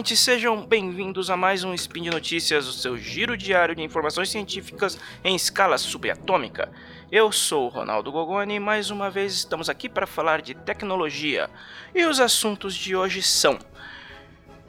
[0.00, 4.30] ouvintes, sejam bem-vindos a mais um Spin de Notícias, o seu giro diário de informações
[4.30, 6.72] científicas em escala subatômica.
[7.12, 11.50] Eu sou o Ronaldo Gogoni e mais uma vez estamos aqui para falar de tecnologia.
[11.94, 13.58] E os assuntos de hoje são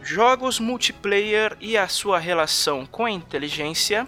[0.01, 4.05] jogos multiplayer e a sua relação com a inteligência,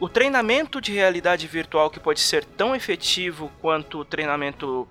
[0.00, 4.88] o treinamento de realidade virtual que pode ser tão efetivo quanto o treinamento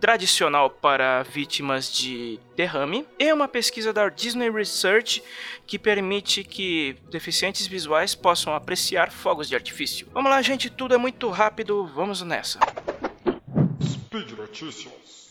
[0.00, 5.22] tradicional para vítimas de derrame e uma pesquisa da Disney Research
[5.66, 10.06] que permite que deficientes visuais possam apreciar fogos de artifício.
[10.12, 12.58] Vamos lá, gente, tudo é muito rápido, vamos nessa.
[13.82, 15.28] Speed Notícias.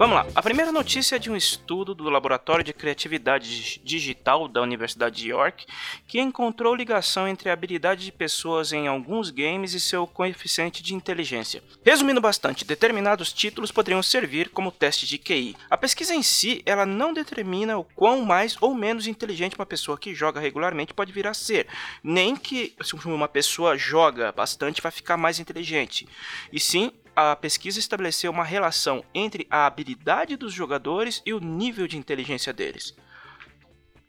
[0.00, 0.26] Vamos lá.
[0.34, 5.28] A primeira notícia é de um estudo do Laboratório de Criatividade Digital da Universidade de
[5.28, 5.66] York,
[6.08, 10.94] que encontrou ligação entre a habilidade de pessoas em alguns games e seu coeficiente de
[10.94, 11.62] inteligência.
[11.84, 15.54] Resumindo bastante, determinados títulos poderiam servir como teste de QI.
[15.68, 19.98] A pesquisa em si, ela não determina o quão mais ou menos inteligente uma pessoa
[19.98, 21.66] que joga regularmente pode vir a ser,
[22.02, 26.08] nem que se uma pessoa joga bastante vai ficar mais inteligente.
[26.50, 31.86] E sim, a pesquisa estabeleceu uma relação entre a habilidade dos jogadores e o nível
[31.86, 32.94] de inteligência deles.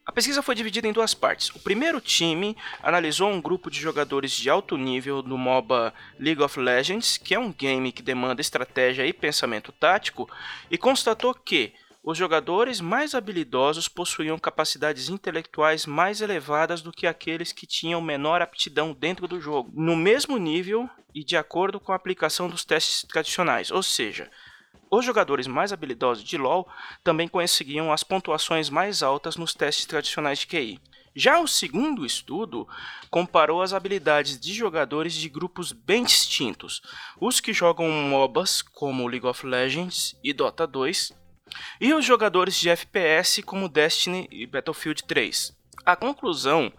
[0.05, 1.49] A pesquisa foi dividida em duas partes.
[1.49, 6.59] O primeiro time analisou um grupo de jogadores de alto nível no MOBA League of
[6.59, 10.29] Legends, que é um game que demanda estratégia e pensamento tático,
[10.69, 11.73] e constatou que
[12.03, 18.41] os jogadores mais habilidosos possuíam capacidades intelectuais mais elevadas do que aqueles que tinham menor
[18.41, 23.03] aptidão dentro do jogo, no mesmo nível e de acordo com a aplicação dos testes
[23.03, 24.31] tradicionais, ou seja,
[24.89, 26.67] os jogadores mais habilidosos de LoL
[27.03, 30.79] também conseguiam as pontuações mais altas nos testes tradicionais de QI.
[31.13, 32.67] Já o segundo estudo
[33.09, 36.81] comparou as habilidades de jogadores de grupos bem distintos,
[37.19, 41.20] os que jogam MOBAs como League of Legends e Dota 2
[41.79, 45.55] e os jogadores de FPS como Destiny e Battlefield 3.
[45.85, 46.71] A conclusão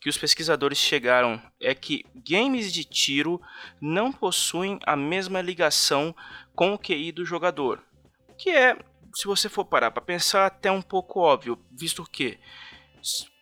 [0.00, 3.40] que os pesquisadores chegaram é que games de tiro
[3.80, 6.14] não possuem a mesma ligação
[6.54, 7.82] com o QI do jogador.
[8.28, 8.76] O que é,
[9.14, 12.38] se você for parar para pensar, até um pouco óbvio, visto que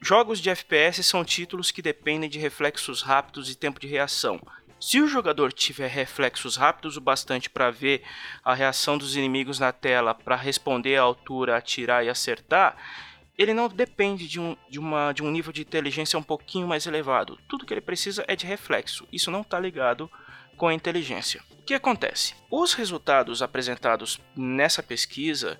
[0.02, 4.40] jogos de FPS são títulos que dependem de reflexos rápidos e tempo de reação.
[4.80, 8.02] Se o jogador tiver reflexos rápidos o bastante para ver
[8.42, 12.76] a reação dos inimigos na tela, para responder à altura, atirar e acertar,
[13.36, 16.86] ele não depende de um, de, uma, de um nível de inteligência um pouquinho mais
[16.86, 17.38] elevado.
[17.46, 19.06] Tudo que ele precisa é de reflexo.
[19.12, 20.10] Isso não está ligado
[20.56, 21.42] com a inteligência.
[21.58, 22.34] O que acontece?
[22.50, 25.58] Os resultados apresentados nessa pesquisa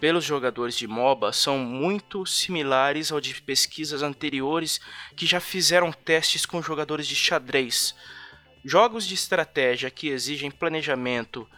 [0.00, 4.80] pelos jogadores de MOBA são muito similares ao de pesquisas anteriores
[5.16, 7.94] que já fizeram testes com jogadores de xadrez.
[8.64, 11.48] Jogos de estratégia que exigem planejamento,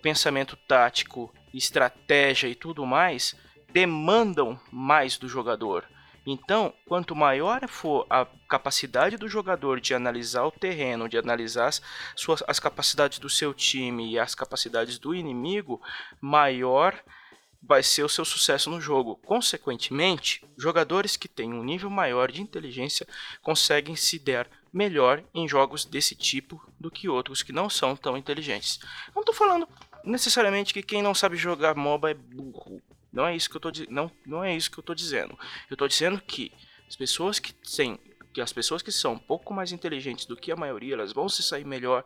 [0.00, 3.34] pensamento tático, estratégia e tudo mais
[3.72, 5.84] demandam mais do jogador.
[6.24, 11.82] Então, quanto maior for a capacidade do jogador de analisar o terreno, de analisar as,
[12.14, 15.82] suas, as capacidades do seu time e as capacidades do inimigo,
[16.20, 17.02] maior
[17.60, 19.16] vai ser o seu sucesso no jogo.
[19.24, 23.06] Consequentemente, jogadores que têm um nível maior de inteligência
[23.40, 28.16] conseguem se der melhor em jogos desse tipo do que outros que não são tão
[28.16, 28.80] inteligentes.
[29.14, 29.68] Não estou falando
[30.04, 32.80] necessariamente que quem não sabe jogar MOBA é burro.
[33.12, 35.38] Não é isso que eu tô não, não é isso que eu tô dizendo.
[35.68, 36.50] Eu estou dizendo que
[36.88, 37.98] as pessoas que têm
[38.32, 41.28] que as pessoas que são um pouco mais inteligentes do que a maioria, elas vão
[41.28, 42.02] se sair melhor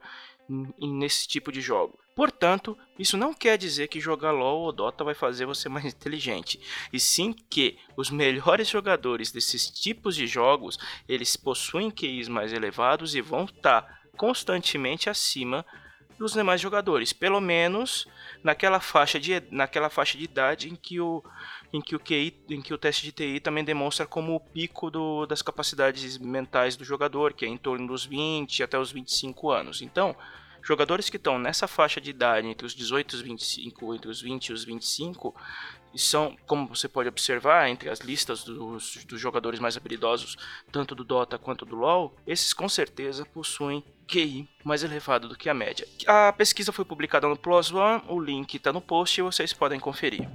[0.48, 1.98] nesse tipo de jogo.
[2.14, 6.60] Portanto, isso não quer dizer que jogar LoL ou Dota vai fazer você mais inteligente,
[6.92, 13.14] e sim que os melhores jogadores desses tipos de jogos, eles possuem QIs mais elevados
[13.14, 15.64] e vão estar constantemente acima
[16.18, 18.06] dos demais jogadores, pelo menos
[18.46, 21.20] naquela faixa de, naquela faixa de idade em que o
[21.72, 24.88] em que o QI, em que o teste de TI também demonstra como o pico
[24.88, 29.50] do, das capacidades mentais do jogador, que é em torno dos 20 até os 25
[29.50, 29.82] anos.
[29.82, 30.14] Então,
[30.62, 34.22] jogadores que estão nessa faixa de idade entre os 18 e os 25, entre os
[34.22, 35.34] 20 e os 25,
[35.98, 40.36] são, como você pode observar, entre as listas dos, dos jogadores mais habilidosos,
[40.70, 45.48] tanto do Dota quanto do LoL, esses com certeza possuem QI mais elevado do que
[45.48, 45.86] a média.
[46.06, 49.80] A pesquisa foi publicada no PLOS ONE, o link está no post e vocês podem
[49.80, 50.28] conferir.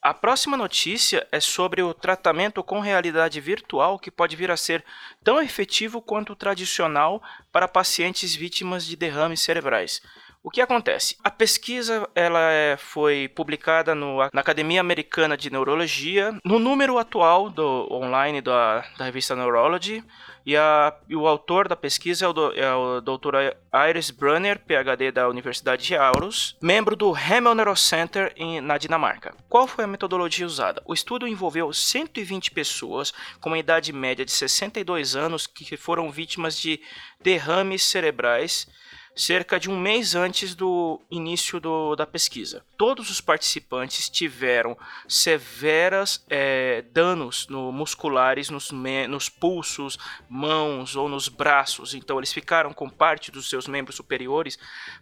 [0.00, 4.82] A próxima notícia é sobre o tratamento com realidade virtual que pode vir a ser
[5.22, 10.00] tão efetivo quanto o tradicional para pacientes vítimas de derrames cerebrais.
[10.42, 11.16] O que acontece?
[11.22, 17.50] A pesquisa ela é, foi publicada no, na Academia Americana de Neurologia, no número atual
[17.50, 20.02] do online da, da revista Neurology,
[20.46, 23.34] e, a, e, o autor da pesquisa é o, é o Dr.
[23.90, 29.34] Iris Brunner, PhD da Universidade de Aarhus, membro do Hamel Neurocenter em, na Dinamarca.
[29.48, 30.82] Qual foi a metodologia usada?
[30.86, 36.58] O estudo envolveu 120 pessoas com uma idade média de 62 anos que foram vítimas
[36.58, 36.80] de
[37.20, 38.66] derrames cerebrais
[39.18, 42.64] cerca de um mês antes do início do, da pesquisa.
[42.76, 44.78] Todos os participantes tiveram
[45.08, 48.70] severas é, danos no, musculares nos,
[49.08, 49.98] nos pulsos,
[50.28, 54.56] mãos ou nos braços, então eles ficaram com parte dos seus membros superiores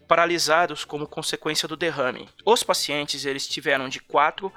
[0.08, 2.26] paralisados como consequência do derrame.
[2.42, 4.50] Os pacientes eles tiveram de 4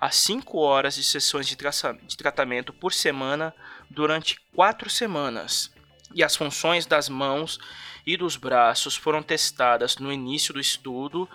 [0.00, 3.52] a 5 horas de sessões de, de tratamento por semana
[3.90, 5.79] durante 4 semanas.
[6.14, 7.58] E as funções das mãos
[8.06, 11.28] e dos braços foram testadas no início do estudo,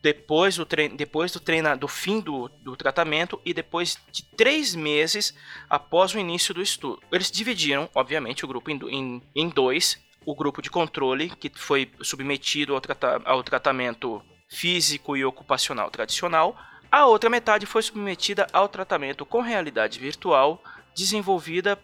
[0.00, 4.74] depois do, treino, depois do, treina, do fim do, do tratamento e depois de três
[4.74, 5.34] meses
[5.68, 7.02] após o início do estudo.
[7.10, 9.98] Eles dividiram, obviamente, o grupo em, em, em dois.
[10.24, 16.56] O grupo de controle, que foi submetido ao, trata, ao tratamento físico e ocupacional tradicional.
[16.90, 20.62] A outra metade foi submetida ao tratamento com realidade virtual,
[20.94, 21.78] desenvolvida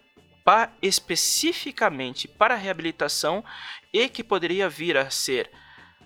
[0.45, 3.43] pa especificamente para reabilitação
[3.91, 5.51] e que poderia vir a ser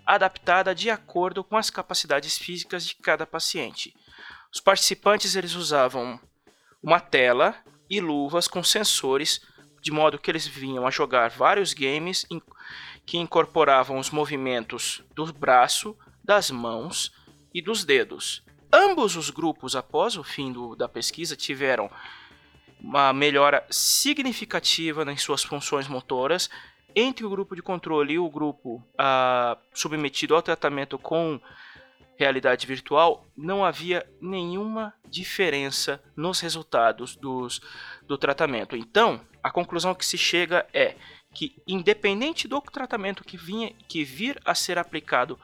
[0.06, 3.94] adaptada de acordo com as capacidades físicas de cada paciente.
[4.51, 6.19] Os participantes eles usavam
[6.81, 7.53] uma tela
[7.89, 9.41] e luvas com sensores,
[9.81, 12.25] de modo que eles vinham a jogar vários games
[13.06, 17.12] que incorporavam os movimentos do braço, das mãos
[17.53, 18.41] e dos dedos.
[18.71, 21.91] Ambos os grupos, após o fim do, da pesquisa, tiveram
[22.79, 26.49] uma melhora significativa nas suas funções motoras
[26.95, 31.39] entre o grupo de controle e o grupo ah, submetido ao tratamento com
[32.17, 37.61] realidade virtual, não havia nenhuma diferença nos resultados dos,
[38.05, 38.75] do tratamento.
[38.75, 40.95] Então, a conclusão que se chega é
[41.33, 45.39] que, independente do tratamento que, vinha, que vir a ser aplicado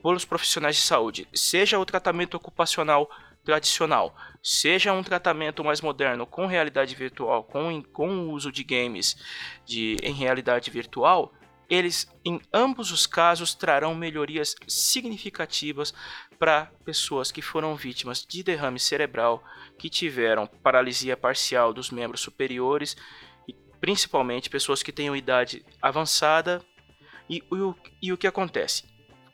[0.00, 3.10] pelos profissionais de saúde, seja o tratamento ocupacional
[3.44, 9.16] tradicional, seja um tratamento mais moderno com realidade virtual, com, com o uso de games
[9.64, 11.32] de, em realidade virtual,
[11.68, 15.94] eles em ambos os casos trarão melhorias significativas
[16.38, 19.42] para pessoas que foram vítimas de derrame cerebral,
[19.78, 22.94] que tiveram paralisia parcial dos membros superiores
[23.48, 26.62] e principalmente pessoas que tenham idade avançada.
[27.30, 28.84] E, o, e o que acontece?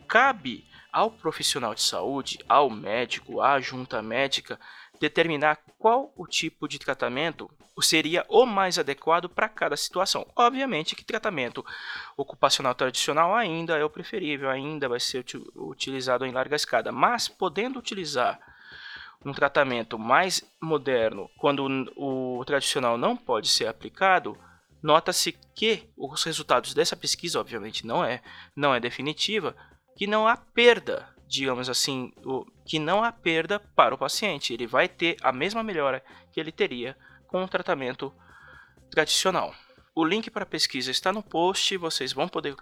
[0.08, 4.58] Cabe ao profissional de saúde, ao médico, à junta médica,
[4.98, 7.50] determinar qual o tipo de tratamento
[7.80, 10.26] seria o mais adequado para cada situação.
[10.34, 11.64] Obviamente que tratamento
[12.16, 15.24] ocupacional tradicional ainda é o preferível, ainda vai ser
[15.54, 18.40] utilizado em larga escala, mas podendo utilizar
[19.24, 21.66] um tratamento mais moderno quando
[21.96, 24.36] o tradicional não pode ser aplicado,
[24.82, 28.22] nota-se que os resultados dessa pesquisa, obviamente não é,
[28.56, 29.54] não é definitiva,
[29.98, 34.54] que não há perda, digamos assim, o, que não há perda para o paciente.
[34.54, 36.96] Ele vai ter a mesma melhora que ele teria
[37.26, 38.14] com o tratamento
[38.92, 39.52] tradicional.
[39.96, 42.54] O link para a pesquisa está no post, vocês vão poder,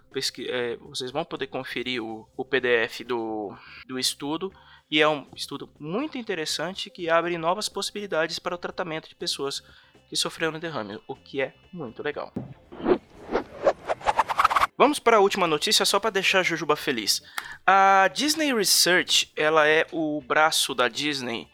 [0.48, 3.54] é, vocês vão poder conferir o, o PDF do,
[3.86, 4.50] do estudo.
[4.90, 9.62] E é um estudo muito interessante que abre novas possibilidades para o tratamento de pessoas
[10.08, 12.32] que sofreram derrame, o que é muito legal.
[14.78, 17.22] Vamos para a última notícia só para deixar a Jujuba feliz.
[17.66, 21.48] A Disney Research, ela é o braço da Disney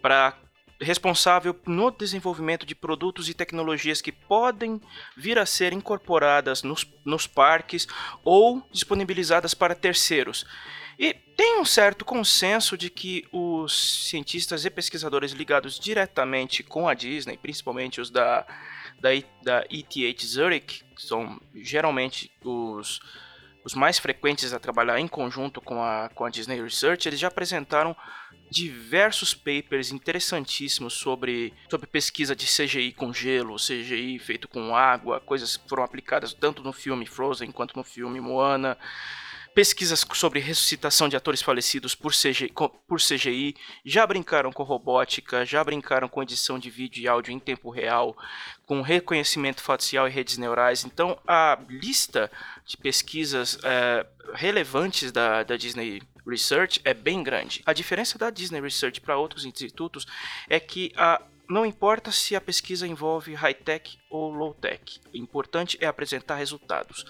[0.00, 0.38] para
[0.80, 4.80] responsável no desenvolvimento de produtos e tecnologias que podem
[5.16, 7.88] vir a ser incorporadas nos, nos parques
[8.22, 10.46] ou disponibilizadas para terceiros.
[10.96, 16.94] E tem um certo consenso de que os cientistas e pesquisadores ligados diretamente com a
[16.94, 18.46] Disney, principalmente os da
[19.00, 19.10] da,
[19.42, 23.00] da ETH Zurich, que são geralmente os,
[23.64, 27.28] os mais frequentes a trabalhar em conjunto com a, com a Disney Research, eles já
[27.28, 27.96] apresentaram
[28.50, 35.56] diversos papers interessantíssimos sobre, sobre pesquisa de CGI com gelo, CGI feito com água, coisas
[35.56, 38.76] que foram aplicadas tanto no filme Frozen quanto no filme Moana
[39.58, 42.52] pesquisas sobre ressuscitação de atores falecidos por CGI,
[42.86, 47.40] por CGI, já brincaram com robótica, já brincaram com edição de vídeo e áudio em
[47.40, 48.16] tempo real,
[48.64, 50.84] com reconhecimento facial e redes neurais.
[50.84, 52.30] Então, a lista
[52.64, 57.60] de pesquisas é, relevantes da, da Disney Research é bem grande.
[57.66, 60.06] A diferença da Disney Research para outros institutos
[60.48, 65.86] é que a não importa se a pesquisa envolve high-tech ou low-tech, o importante é
[65.86, 67.06] apresentar resultados,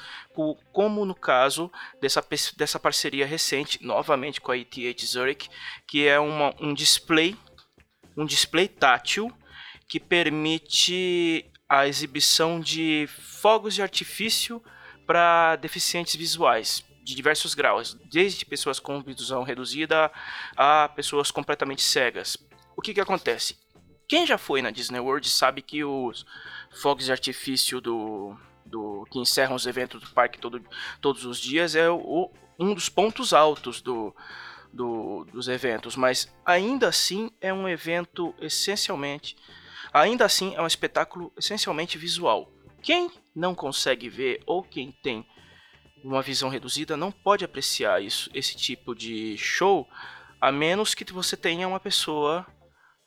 [0.73, 2.25] como no caso dessa,
[2.57, 5.51] dessa parceria recente, novamente com a ETH Zurich,
[5.87, 7.37] que é uma, um display,
[8.17, 9.33] um display tátil
[9.89, 14.63] que permite a exibição de fogos de artifício
[15.05, 20.13] para deficientes visuais de diversos graus, desde pessoas com visão reduzida
[20.57, 22.37] a pessoas completamente cegas.
[22.77, 23.57] O que, que acontece?
[24.09, 26.25] Quem já foi na Disney World sabe que os
[26.81, 28.35] fogos de artifício do,
[28.65, 30.65] do que encerram os eventos do parque todo,
[30.99, 34.17] todos os dias é o, um dos pontos altos do,
[34.73, 39.37] do, dos eventos, mas ainda assim é um evento essencialmente,
[39.93, 42.51] ainda assim é um espetáculo essencialmente visual.
[42.83, 45.27] Quem não consegue ver ou quem tem
[46.03, 49.87] uma visão reduzida não pode apreciar isso, esse tipo de show,
[50.41, 52.47] a menos que você tenha uma pessoa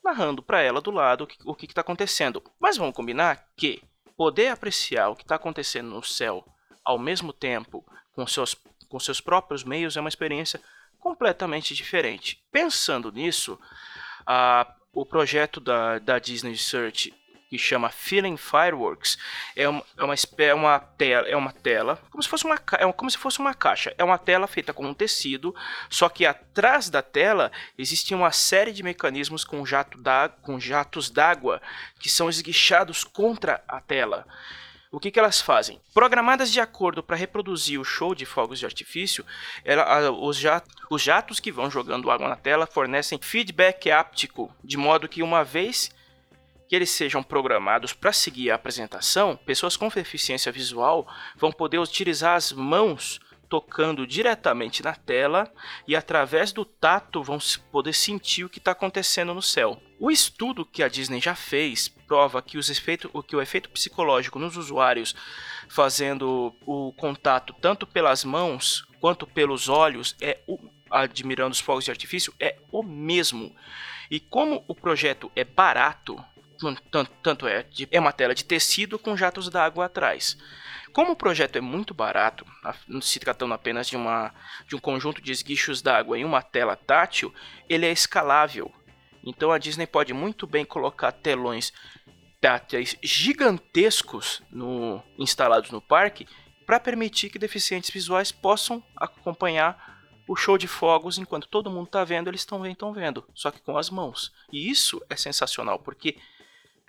[0.02, 2.42] narrando para ela do lado o que está acontecendo.
[2.60, 3.82] Mas vamos combinar que
[4.16, 6.44] poder apreciar o que está acontecendo no céu
[6.84, 8.56] ao mesmo tempo com seus,
[8.88, 10.60] com seus próprios meios é uma experiência
[10.98, 12.42] completamente diferente.
[12.50, 13.58] Pensando nisso,
[14.26, 17.14] a, o projeto da, da Disney Search
[17.52, 19.18] que chama Feeling Fireworks
[19.54, 22.90] é uma, é uma, é uma tela, é uma tela como se fosse uma é
[22.92, 23.94] como se fosse uma caixa.
[23.98, 25.54] É uma tela feita com um tecido,
[25.90, 31.10] só que atrás da tela existe uma série de mecanismos com, jato da, com jatos
[31.10, 31.60] d'água
[32.00, 34.26] que são esguichados contra a tela.
[34.90, 35.78] O que, que elas fazem?
[35.92, 39.26] Programadas de acordo para reproduzir o show de fogos de artifício,
[39.62, 44.78] ela, os, jatos, os jatos que vão jogando água na tela fornecem feedback áptico, de
[44.78, 45.90] modo que uma vez
[46.72, 52.34] que eles sejam programados para seguir a apresentação, pessoas com deficiência visual vão poder utilizar
[52.34, 55.52] as mãos tocando diretamente na tela
[55.86, 57.36] e através do tato vão
[57.70, 59.82] poder sentir o que está acontecendo no céu.
[60.00, 64.38] O estudo que a Disney já fez prova que, os efeitos, que o efeito psicológico
[64.38, 65.14] nos usuários
[65.68, 70.40] fazendo o contato tanto pelas mãos quanto pelos olhos é
[70.90, 73.54] admirando os fogos de artifício é o mesmo.
[74.10, 76.18] E como o projeto é barato,
[77.22, 80.36] tanto, é, de, é uma tela de tecido com jatos d'água atrás.
[80.92, 82.44] Como o projeto é muito barato,
[83.00, 84.34] se tratando apenas de, uma,
[84.66, 87.32] de um conjunto de esguichos d'água em uma tela tátil,
[87.68, 88.70] ele é escalável.
[89.24, 91.72] Então a Disney pode muito bem colocar telões
[92.40, 96.26] táteis gigantescos no, instalados no parque
[96.66, 99.92] para permitir que deficientes visuais possam acompanhar
[100.28, 103.60] o show de fogos enquanto todo mundo está vendo, eles estão vendo, vendo, só que
[103.60, 104.32] com as mãos.
[104.52, 106.16] E isso é sensacional, porque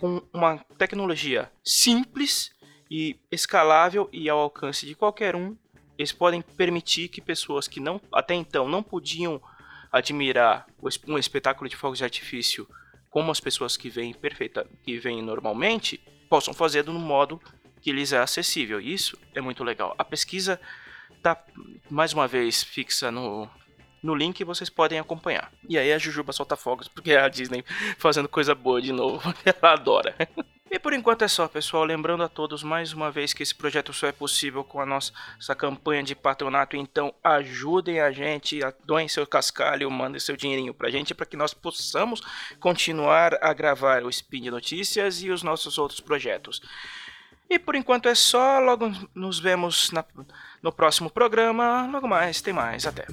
[0.03, 2.51] com uma tecnologia simples
[2.91, 5.55] e escalável e ao alcance de qualquer um,
[5.97, 9.41] eles podem permitir que pessoas que não até então não podiam
[9.89, 10.67] admirar
[11.07, 12.67] um espetáculo de fogos de artifício
[13.09, 17.41] como as pessoas que vêm perfeita, que vêm normalmente, possam fazer no modo
[17.79, 18.81] que lhes é acessível.
[18.81, 19.95] Isso é muito legal.
[19.97, 20.59] A pesquisa
[21.15, 21.41] está
[21.89, 23.49] mais uma vez fixa no
[24.03, 25.51] no link vocês podem acompanhar.
[25.67, 27.63] E aí a Jujuba solta fogos, porque é a Disney
[27.97, 29.33] fazendo coisa boa de novo.
[29.45, 30.15] Ela adora.
[30.69, 31.83] E por enquanto é só, pessoal.
[31.83, 35.13] Lembrando a todos mais uma vez que esse projeto só é possível com a nossa
[35.55, 36.75] campanha de patronato.
[36.75, 41.53] Então ajudem a gente, doem seu cascalho, mandem seu dinheirinho pra gente para que nós
[41.53, 42.21] possamos
[42.59, 46.59] continuar a gravar o Spin de Notícias e os nossos outros projetos.
[47.47, 48.59] E por enquanto é só.
[48.59, 50.03] Logo nos vemos na,
[50.59, 51.87] no próximo programa.
[51.91, 52.87] Logo mais, tem mais.
[52.87, 53.05] Até.